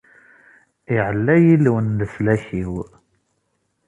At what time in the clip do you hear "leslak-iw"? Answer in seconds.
1.99-2.73